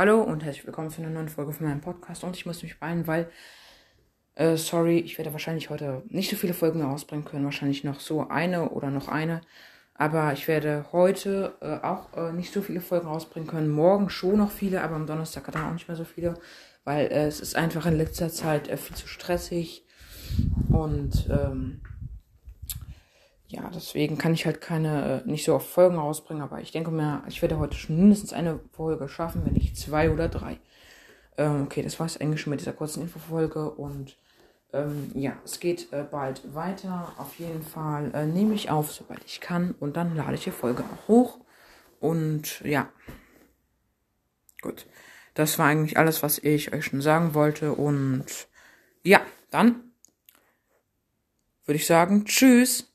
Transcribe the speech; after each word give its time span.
Hallo 0.00 0.22
und 0.22 0.44
herzlich 0.44 0.64
willkommen 0.64 0.90
zu 0.90 1.02
einer 1.02 1.10
neuen 1.10 1.28
Folge 1.28 1.52
von 1.52 1.66
meinem 1.66 1.80
Podcast. 1.80 2.22
Und 2.22 2.36
ich 2.36 2.46
muss 2.46 2.62
mich 2.62 2.78
beeilen, 2.78 3.08
weil, 3.08 3.28
äh, 4.36 4.56
sorry, 4.56 5.00
ich 5.00 5.18
werde 5.18 5.32
wahrscheinlich 5.32 5.70
heute 5.70 6.04
nicht 6.06 6.30
so 6.30 6.36
viele 6.36 6.54
Folgen 6.54 6.78
mehr 6.78 6.86
rausbringen 6.86 7.24
können. 7.24 7.44
Wahrscheinlich 7.44 7.82
noch 7.82 7.98
so 7.98 8.28
eine 8.28 8.68
oder 8.68 8.90
noch 8.90 9.08
eine. 9.08 9.40
Aber 9.94 10.32
ich 10.32 10.46
werde 10.46 10.84
heute 10.92 11.56
äh, 11.60 11.84
auch 11.84 12.16
äh, 12.16 12.32
nicht 12.32 12.52
so 12.52 12.62
viele 12.62 12.80
Folgen 12.80 13.08
rausbringen 13.08 13.48
können. 13.48 13.70
Morgen 13.70 14.08
schon 14.08 14.36
noch 14.38 14.52
viele, 14.52 14.84
aber 14.84 14.94
am 14.94 15.08
Donnerstag 15.08 15.50
dann 15.50 15.64
auch 15.64 15.72
nicht 15.72 15.88
mehr 15.88 15.96
so 15.96 16.04
viele. 16.04 16.34
Weil 16.84 17.06
äh, 17.06 17.26
es 17.26 17.40
ist 17.40 17.56
einfach 17.56 17.84
in 17.84 17.96
letzter 17.96 18.28
Zeit 18.28 18.68
äh, 18.68 18.76
viel 18.76 18.94
zu 18.94 19.08
stressig. 19.08 19.84
Und 20.70 21.28
ähm, 21.28 21.80
ja, 23.48 23.70
deswegen 23.74 24.18
kann 24.18 24.34
ich 24.34 24.44
halt 24.44 24.60
keine, 24.60 25.22
äh, 25.24 25.28
nicht 25.28 25.44
so 25.44 25.54
oft 25.54 25.68
Folgen 25.68 25.96
rausbringen, 25.96 26.42
aber 26.42 26.60
ich 26.60 26.70
denke 26.70 26.90
mir, 26.90 27.22
ich 27.28 27.40
werde 27.40 27.58
heute 27.58 27.76
schon 27.76 27.96
mindestens 27.96 28.32
eine 28.32 28.60
Folge 28.72 29.08
schaffen, 29.08 29.42
wenn 29.44 29.54
nicht 29.54 29.76
zwei 29.76 30.10
oder 30.10 30.28
drei. 30.28 30.58
Ähm, 31.38 31.62
okay, 31.64 31.82
das 31.82 31.98
war 31.98 32.06
es 32.06 32.20
eigentlich 32.20 32.42
schon 32.42 32.50
mit 32.50 32.60
dieser 32.60 32.74
kurzen 32.74 33.02
Infofolge 33.02 33.70
und 33.70 34.18
ähm, 34.74 35.10
ja, 35.14 35.32
es 35.44 35.60
geht 35.60 35.92
äh, 35.92 36.04
bald 36.04 36.54
weiter. 36.54 37.12
Auf 37.16 37.38
jeden 37.38 37.62
Fall 37.62 38.10
äh, 38.14 38.26
nehme 38.26 38.54
ich 38.54 38.70
auf, 38.70 38.92
sobald 38.92 39.24
ich 39.24 39.40
kann 39.40 39.74
und 39.80 39.96
dann 39.96 40.14
lade 40.14 40.34
ich 40.34 40.44
die 40.44 40.50
Folge 40.50 40.84
auch 40.84 41.08
hoch. 41.08 41.38
Und 42.00 42.60
ja, 42.60 42.90
gut. 44.60 44.86
Das 45.34 45.58
war 45.58 45.66
eigentlich 45.66 45.96
alles, 45.96 46.22
was 46.22 46.38
ich 46.38 46.72
euch 46.72 46.84
schon 46.84 47.00
sagen 47.00 47.32
wollte 47.32 47.72
und 47.72 48.48
ja, 49.04 49.20
dann 49.50 49.92
würde 51.64 51.76
ich 51.76 51.86
sagen, 51.86 52.24
tschüss. 52.24 52.92